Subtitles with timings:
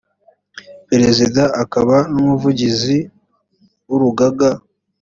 [0.89, 2.97] perezida akaba n umuvugizi
[3.87, 4.49] w urugaga